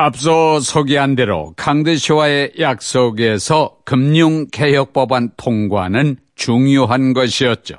[0.03, 7.75] 앞서 소개한 대로 강도 씨와의 약속에서 금융개혁법안 통과는 중요한 것이었죠.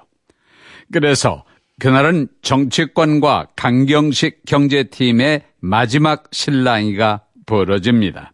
[0.94, 1.44] 그래서
[1.80, 8.34] 그날은 정치권과 강경식 경제팀의 마지막 실랑이가 벌어집니다.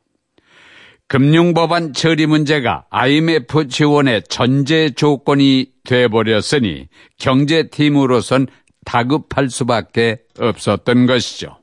[1.07, 8.47] 금융법안 처리 문제가 IMF 지원의 전제 조건이 돼버렸으니 경제팀으로선
[8.83, 11.55] 다급할 수밖에 없었던 것이죠.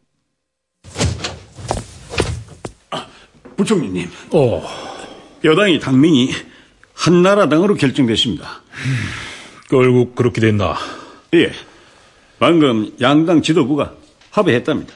[3.56, 4.08] 부총리님.
[4.32, 4.62] 어.
[5.44, 6.30] 여당이 당명이
[6.94, 8.62] 한나라당으로 결정됐습니다.
[9.68, 10.76] 결국 그렇게 됐나?
[11.34, 11.52] 예.
[12.38, 13.94] 방금 양당 지도부가
[14.30, 14.92] 합의했답니다.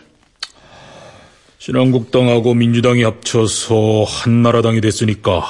[1.58, 5.44] 신한국당하고 민주당이 합쳐서 한나라당이 됐으니까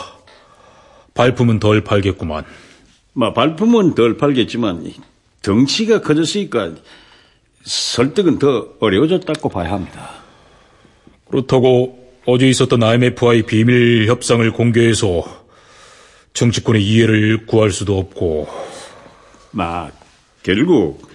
[1.15, 2.45] 발품은 덜 팔겠구만.
[3.13, 4.93] 마 발품은 덜 팔겠지만
[5.43, 6.75] 덩치가 커졌으니까
[7.65, 10.11] 설득은 더 어려워졌다고 봐야 합니다.
[11.29, 11.98] 그렇다고
[12.31, 15.47] 어제 있었던 IMF와의 비밀 협상을 공개해서
[16.35, 18.47] 정치권의 이해를 구할 수도 없고.
[19.51, 19.91] 마
[20.43, 21.09] 결국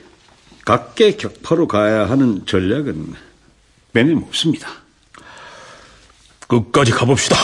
[0.65, 3.13] 각계 격파로 가야 하는 전략은
[3.93, 4.67] 빼내없습니다.
[6.47, 7.35] 끝까지 가봅시다.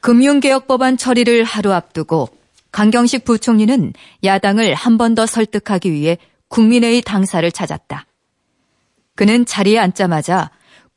[0.00, 2.30] 금융개혁 법안 처리를 하루 앞두고
[2.72, 3.92] 강경식 부총리는
[4.24, 8.06] 야당을 한 번 더 설득하기 위해 국민회의 당사를 찾았다.
[9.14, 10.50] 그는 자리에 앉자마자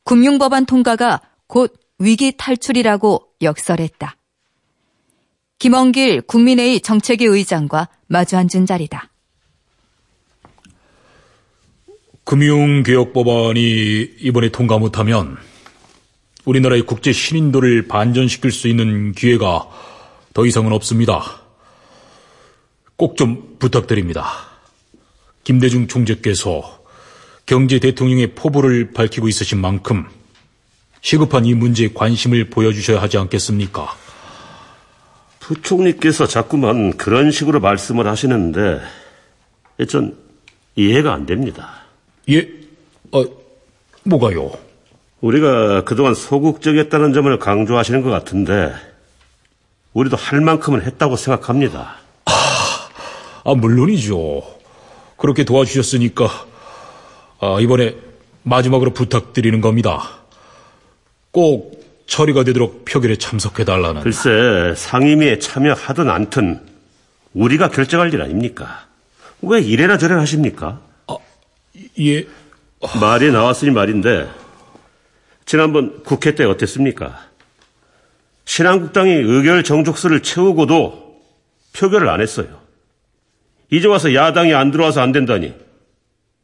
[0.03, 4.17] 금융법안 통과가 곧 위기 탈출이라고 역설했다.
[5.59, 9.09] 김원길 국민회의 정책위 의장과 마주 앉은 자리다.
[12.23, 13.61] 금융개혁법안이
[14.19, 15.37] 이번에 통과 못하면
[16.45, 19.69] 우리나라의 국제 신인도를 반전시킬 수 있는 기회가
[20.33, 21.41] 더 이상은 없습니다.
[22.97, 24.25] 꼭 좀 부탁드립니다.
[25.43, 26.74] 김대중 총재께서
[27.45, 30.05] 경제 대통령의 포부를 밝히고 있으신 만큼
[31.01, 33.95] 시급한 이 문제에 관심을 보여주셔야 하지 않겠습니까?
[35.39, 38.81] 부총리께서 자꾸만 그런 식으로 말씀을 하시는데
[39.87, 40.17] 전
[40.75, 41.83] 이해가 안 됩니다.
[42.31, 42.49] 예?
[43.11, 43.23] 어,
[44.03, 44.51] 뭐가요?
[45.21, 48.73] 우리가 그동안 소극적이었다는 점을 강조하시는 것 같은데
[49.93, 51.97] 우리도 할 만큼은 했다고 생각합니다.
[52.25, 52.31] 아,
[53.43, 54.41] 아 물론이죠.
[55.17, 56.54] 그렇게 도와주셨으니까
[57.39, 57.95] 아, 이번에
[58.43, 60.19] 마지막으로 부탁드리는 겁니다.
[61.31, 64.01] 꼭 처리가 되도록 표결에 참석해달라는.
[64.01, 66.61] 글쎄, 상임위에 참여하든 않든
[67.33, 68.85] 우리가 결정할 일 아닙니까?
[69.41, 70.81] 왜 이래라 저래라 하십니까?
[71.07, 71.17] 아,
[71.99, 72.25] 예.
[72.99, 74.29] 말이 나왔으니 말인데
[75.45, 77.19] 지난번 국회 때 어땠습니까?
[78.45, 81.21] 신한국당이 의결 정족수를 채우고도
[81.75, 82.59] 표결을 안 했어요.
[83.71, 85.53] 이제 와서 야당이 안 들어와서 안 된다니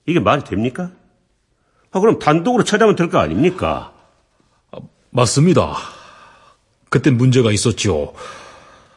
[0.06, 0.91] 이게 말이 됩니까?
[1.91, 3.93] 아, 그럼 단독으로 처리하면 될 거 아닙니까?
[4.72, 4.78] 아,
[5.10, 5.76] 맞습니다.
[6.89, 8.14] 그땐 문제가 있었죠.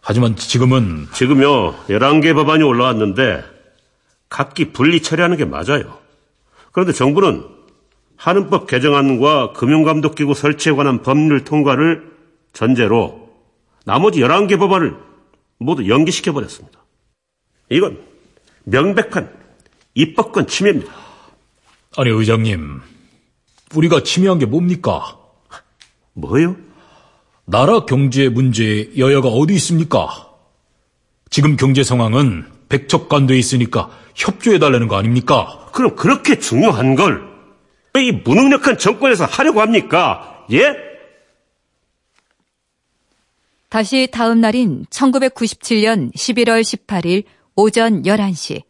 [0.00, 3.42] 하지만 지금은 지금요 11개 법안이 올라왔는데
[4.28, 5.98] 각기 분리 처리하는 게 맞아요.
[6.72, 7.44] 그런데 정부는
[8.16, 12.12] 한은법 개정안과 금융감독기구 설치에 관한 법률 통과를
[12.52, 13.30] 전제로
[13.84, 14.96] 나머지 11개 법안을
[15.58, 16.78] 모두 연기시켜버렸습니다.
[17.70, 17.98] 이건
[18.64, 19.30] 명백한
[19.94, 20.92] 입법권 침해입니다.
[21.96, 22.80] 아니, 의장님.
[23.74, 25.18] 우리가 침해한 게 뭡니까?
[26.14, 26.56] 뭐요?
[27.46, 30.30] 나라 경제 문제에 여야가 어디 있습니까?
[31.30, 35.68] 지금 경제 상황은 백척간도에 있으니까 협조해달라는 거 아닙니까?
[35.72, 37.34] 그럼 그렇게 중요한 걸
[37.96, 40.44] 왜 이 무능력한 정권에서 하려고 합니까?
[40.52, 40.74] 예?
[43.68, 47.22] 다시 다음 날인 1997년 11월 18일
[47.54, 48.62] 오전 11시.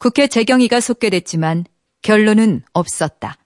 [0.00, 1.66] 국회 재경위가 속개됐지만
[2.00, 3.36] 결론은 없었다.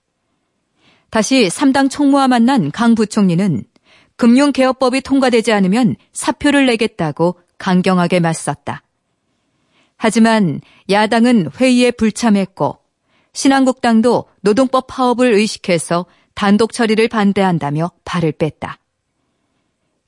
[1.09, 3.65] 다시 3당 총무와 만난 강 부총리는
[4.15, 8.83] 금융개혁법이 통과되지 않으면 사표를 내겠다고 강경하게 맞섰다.
[9.97, 12.79] 하지만 야당은 회의에 불참했고
[13.33, 18.79] 신한국당도 노동법 파업을 의식해서 단독 처리를 반대한다며 발을 뺐다.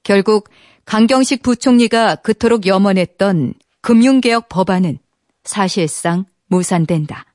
[0.02, 0.48] 결국
[0.86, 5.00] 강경식 부총리가 그토록 염원했던 금융개혁 법안은
[5.43, 7.26] 사실상 무산된다.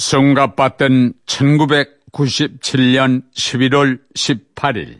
[0.00, 4.98] 숨가봤던 1997년 11월 18일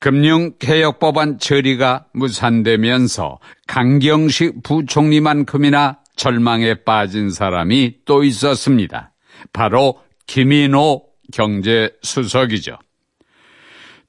[0.00, 9.13] 금융개혁법안 처리가 무산되면서 강경식 부총리만큼이나 절망에 빠진 사람이 또 있었습니다.
[9.52, 12.78] 바로 김인호 경제수석이죠.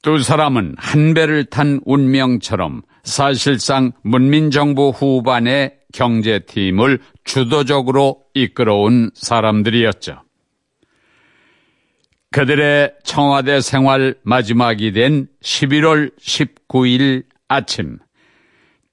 [0.01, 10.21] 두 사람은 한 배를 탄 운명처럼 사실상 문민정부 후반의 경제팀을 주도적으로 이끌어온 사람들이었죠.
[12.31, 17.97] 그들의 청와대 생활 마지막이 된 11월 19일 아침,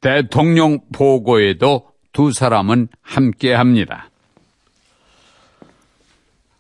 [0.01, 4.12] 대통령 보고에도 두 사람은 함께 합니다.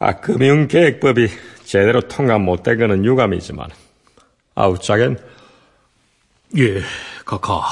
[0.02, 1.28] 아, 금융계획법이
[1.62, 3.68] 제대로 통과 못되거는 유감이지만,
[4.56, 5.16] 아우짝엔,
[6.58, 6.80] 예,
[7.24, 7.62] 카카.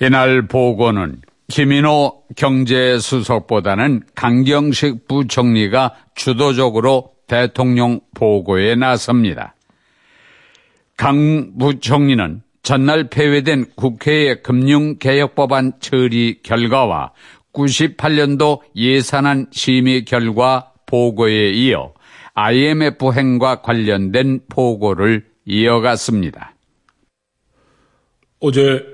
[0.00, 9.54] 이날 보고는 김인호 경제수석보다는 강경식 부총리가 주도적으로 대통령 보고에 나섭니다.
[10.96, 17.12] 강 부총리는 전날 폐회된 국회의 금융개혁법안 처리 결과와
[17.52, 21.92] 98년도 예산안 심의 결과 보고에 이어
[22.34, 26.54] IMF 행과 관련된 보고를 이어갔습니다.
[28.40, 28.84] 어제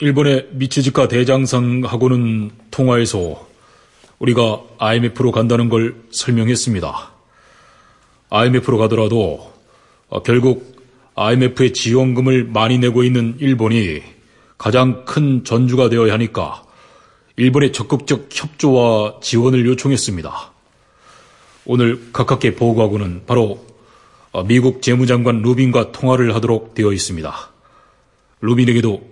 [0.00, 3.46] 일본의 미치지카 대장상하고는 통화에서
[4.18, 7.12] 우리가 IMF로 간다는 걸 설명했습니다.
[8.30, 9.52] IMF로 가더라도
[10.24, 10.74] 결국
[11.14, 14.02] IMF의 지원금을 많이 내고 있는 일본이
[14.58, 16.64] 가장 큰 전주가 되어야 하니까
[17.36, 20.52] 일본의 적극적 협조와 지원을 요청했습니다.
[21.66, 23.66] 오늘 가깝게 보고하고는 바로
[24.46, 27.50] 미국 재무장관 루빈과 통화를 하도록 되어 있습니다.
[28.40, 29.02] 루빈에게도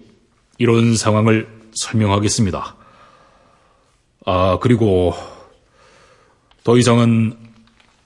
[0.58, 2.76] 이런 상황을 설명하겠습니다.
[4.26, 5.14] 아, 그리고
[6.62, 7.36] 더 이상은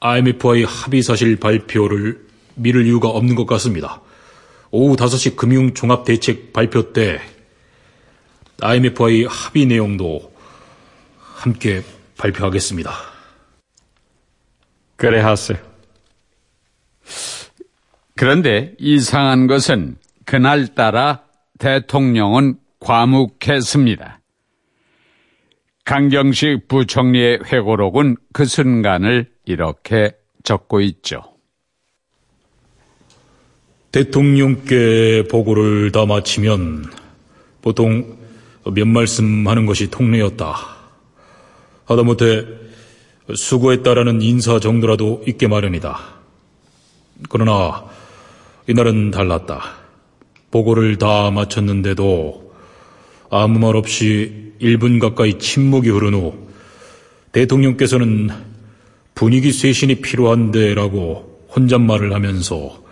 [0.00, 4.00] IMF와의 합의 사실 발표를 미룰 이유가 없는 것 같습니다.
[4.70, 7.20] 오후 5시 금융종합대책 발표 때
[8.60, 10.32] IMF와의 합의 내용도
[11.18, 11.82] 함께
[12.16, 12.90] 발표하겠습니다.
[14.96, 15.58] 그래 하세요.
[18.14, 21.22] 그런데 이상한 것은 그날따라
[21.58, 24.20] 대통령은 과묵했습니다.
[25.84, 31.22] 강경식 부총리의 회고록은 그 순간을 이렇게 적고 있죠.
[33.92, 36.84] 대통령께 보고를 다 마치면
[37.62, 38.15] 보통
[38.74, 40.56] 몇 말씀 하는 것이 통례였다.
[41.84, 42.46] 하다못해
[43.34, 45.98] 수고했다라는 인사 정도라도 있게 마련이다.
[47.28, 47.84] 그러나
[48.66, 49.62] 이날은 달랐다.
[50.50, 52.54] 보고를 다 마쳤는데도
[53.30, 56.34] 아무 말 없이 1분 가까이 침묵이 흐른 후
[57.32, 58.30] 대통령께서는
[59.14, 62.82] 분위기 쇄신이 필요한데라고 혼잣말을 하면서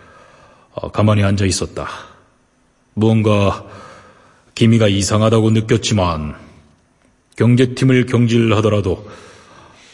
[0.93, 1.87] 가만히 앉아 있었다.
[2.93, 3.65] 무언가
[4.55, 6.35] 기미가 이상하다고 느꼈지만
[7.35, 9.09] 경제팀을 경질하더라도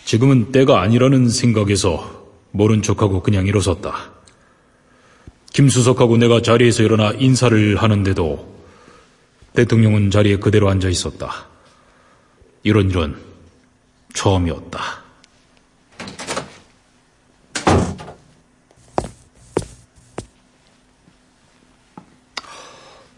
[0.06, 4.12] 지금은 때가 아니라는 생각에서 모른 척하고 그냥 일어섰다.
[5.54, 8.52] 김수석하고 내가 자리에서 일어나 인사를 하는데도
[9.54, 11.48] 대통령은 자리에 그대로 앉아 있었다.
[12.64, 13.16] 이런 일은
[14.14, 15.01] 처음이었다.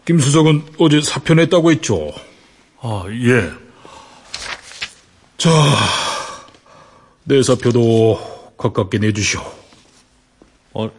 [0.04, 2.12] 김 수석은 어제 사표 냈다고 했죠?
[2.80, 3.50] 아, 예.
[5.38, 5.50] 자,
[7.24, 9.40] 내 사표도 가깝게 내주시오.
[10.74, 10.90] 어,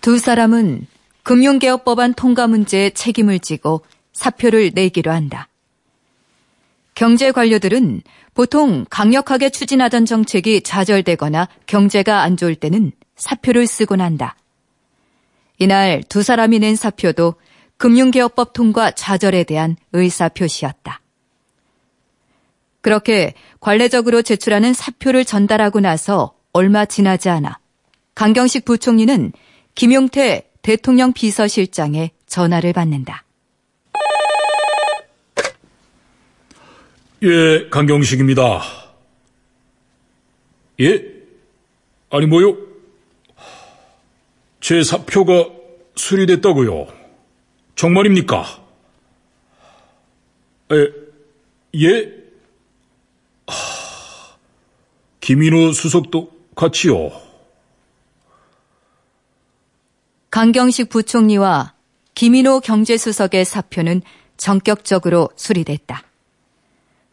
[0.00, 0.86] 두 사람은
[1.22, 3.84] 금융개혁 법안 통과 문제에 책임을 지고
[4.14, 5.48] 사표를 내기로 한다.
[6.94, 8.02] 경제 관료들은
[8.34, 14.36] 보통 강력하게 추진하던 정책이 좌절되거나 경제가 안 좋을 때는 사표를 쓰곤 한다.
[15.60, 17.34] 이날 두 사람이 낸 사표도
[17.76, 21.02] 금융개혁법 통과 좌절에 대한 의사표시였다.
[22.80, 27.58] 그렇게 관례적으로 제출하는 사표를 전달하고 나서 얼마 지나지 않아
[28.14, 29.32] 강경식 부총리는
[29.74, 33.24] 김용태 대통령 비서실장의 전화를 받는다.
[37.22, 38.62] 예, 강경식입니다.
[40.80, 41.04] 예?
[42.08, 42.69] 아니, 뭐요?
[44.60, 45.48] 제 사표가
[45.96, 46.86] 수리됐다고요.
[47.74, 48.44] 정말입니까?
[50.72, 52.12] 에, 예?
[53.46, 54.36] 하,
[55.20, 57.10] 김인호 수석도 같이요.
[60.30, 61.74] 강경식 부총리와
[62.14, 64.02] 김인호 경제수석의 사표는
[64.36, 66.04] 전격적으로 수리됐다.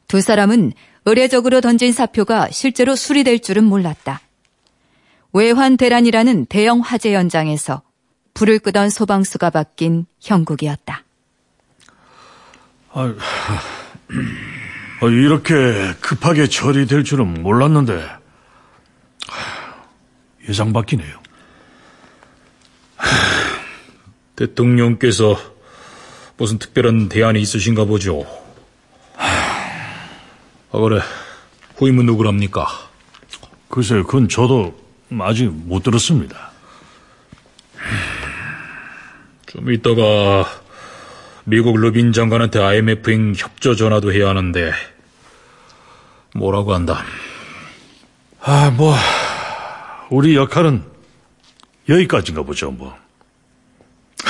[0.08, 0.74] 두 사람은
[1.06, 4.27] 의례적으로 던진 사표가 실제로 수리될 줄은 몰랐다.
[5.34, 7.82] 외환 대란이라는 대형 화재 현장에서
[8.34, 11.04] 불을 끄던 소방수가 바뀐 형국이었다.
[12.94, 13.14] 아,
[15.04, 18.04] 이렇게 급하게 처리될 줄은 몰랐는데
[20.48, 21.20] 예상 밖이네요.
[24.36, 25.36] 대통령께서
[26.38, 28.26] 무슨 특별한 대안이 있으신가 보죠.
[29.18, 31.02] 아, 그래.
[31.78, 32.68] 후임은 누구랍니까?
[33.70, 34.87] 글쎄, 그건 저도
[35.20, 36.52] 아직 못 들었습니다.
[39.48, 40.46] 좀 이따가
[41.46, 44.74] 미국 러빈 장관한테 IMF행 협조 전화도 해야 하는데
[46.36, 47.04] 뭐라고 한다.
[48.42, 48.96] 아, 뭐
[50.10, 50.84] 우리 역할은
[51.90, 52.96] 여기까지인가 보죠, 뭐.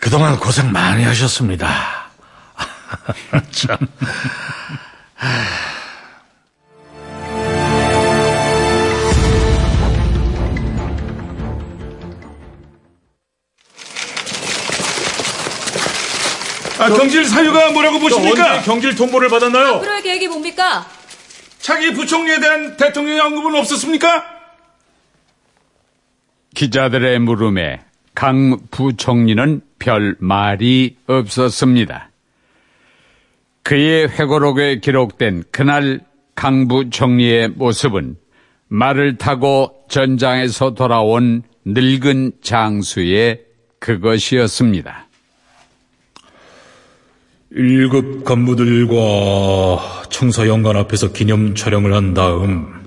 [0.00, 2.10] 그동안 고생 많이 하셨습니다.
[3.50, 3.78] 참.
[16.82, 18.54] 아, 경질 사유가 뭐라고 보십니까?
[18.54, 19.74] 언제 경질 통보를 받았나요?
[19.76, 20.84] 앞으로의 계획이 뭡니까?
[21.60, 24.24] 차기 부총리에 대한 대통령의 언급은 없었습니까?
[26.54, 27.80] 기자들의 물음에
[28.14, 32.10] 강 부총리는 별 말이 없었습니다.
[33.62, 36.00] 그의 회고록에 기록된 그날
[36.34, 38.16] 강 부총리의 모습은
[38.66, 43.42] 말을 타고 전장에서 돌아온 늙은 장수의
[43.78, 45.06] 그것이었습니다.
[47.54, 52.82] 1급 간부들과 청사연관 앞에서 기념 촬영을 한 다음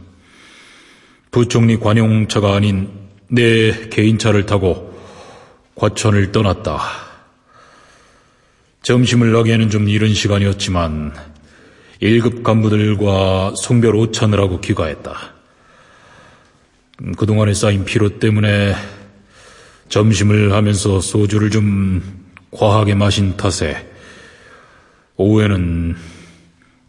[1.30, 2.90] 부총리 관용차가 아닌
[3.28, 5.00] 내 개인차를 타고
[5.76, 6.82] 과천을 떠났다.
[8.82, 11.14] 점심을 하기에는 좀 이른 시간이었지만
[12.02, 15.16] 1급 간부들과 송별 오찬을 하고 귀가했다.
[17.18, 18.74] 그동안에 쌓인 피로 때문에
[19.90, 22.02] 점심을 하면서 소주를 좀
[22.50, 23.95] 과하게 마신 탓에
[25.18, 25.96] 오후에는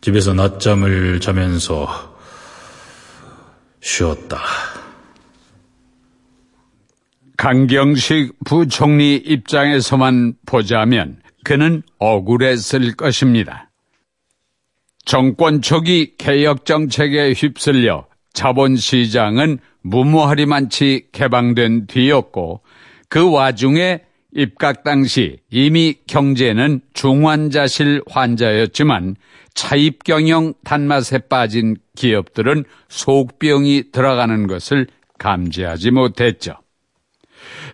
[0.01, 2.17] 집에서 낮잠을 자면서
[3.81, 4.41] 쉬었다.
[7.37, 13.71] 강경식 부총리 입장에서만 보자면 그는 억울했을 것입니다.
[15.05, 22.63] 정권 초기 개혁 정책에 휩쓸려 자본시장은 무모하리만치 개방된 뒤였고
[23.09, 24.06] 그 와중에
[24.37, 29.17] 입각 당시 이미 경제는 중환자실 환자였지만
[29.55, 36.59] 차입 경영 단맛에 빠진 기업들은 속병이 들어가는 것을 감지하지 못했죠.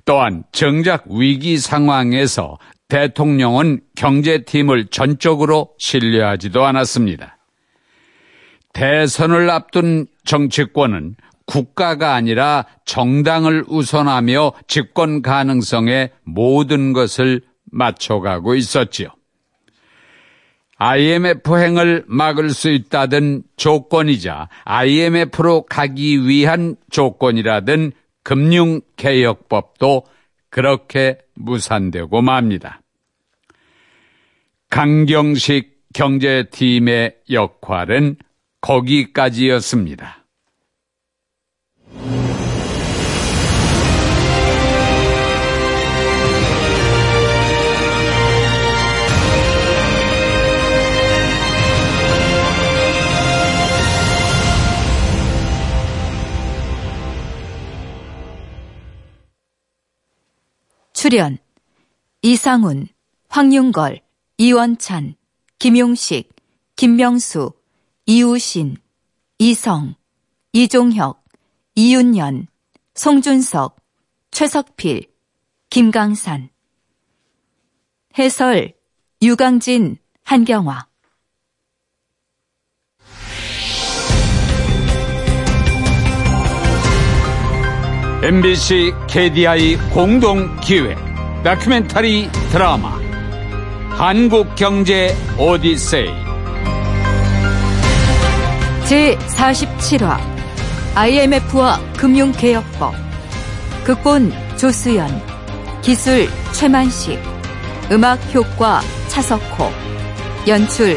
[0.04, 7.38] 또한 정작 위기 상황에서 대통령은 경제팀을 전적으로 신뢰하지도 않았습니다.
[8.72, 19.08] 대선을 앞둔 정치권은 국가가 아니라 정당을 우선하며 집권 가능성에 모든 것을 맞춰가고 있었지요.
[20.76, 27.92] IMF 행을 막을 수 있다던 조건이자 IMF로 가기 위한 조건이라든
[28.24, 30.04] 금융개혁법도
[30.50, 32.80] 그렇게 무산되고 맙니다.
[34.70, 38.16] 강경식 경제팀의 역할은
[38.60, 40.21] 거기까지였습니다.
[61.02, 61.36] 출연
[62.22, 62.86] 이상훈,
[63.28, 64.02] 황윤걸,
[64.38, 65.16] 이원찬,
[65.58, 66.32] 김용식,
[66.76, 67.54] 김명수,
[68.06, 68.76] 이우신,
[69.40, 69.96] 이성,
[70.52, 71.24] 이종혁,
[71.74, 72.46] 이윤연,
[72.94, 73.80] 송준석,
[74.30, 75.12] 최석필,
[75.70, 76.50] 김강산.
[78.16, 78.72] 해설
[79.20, 80.86] 유강진, 한경화
[88.24, 90.96] MBC KDI 공동 기획
[91.42, 92.96] 다큐멘터리 드라마
[93.90, 96.06] 한국 경제 오디세이.
[98.84, 100.20] 제 47화
[100.94, 102.94] IMF와 금융개혁법.
[103.82, 105.08] 극본 조수연
[105.82, 107.18] 기술 최만식
[107.90, 109.68] 음악 효과 차석호
[110.46, 110.96] 연출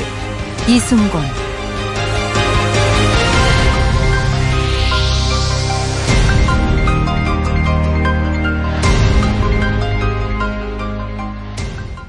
[0.68, 1.45] 이승곤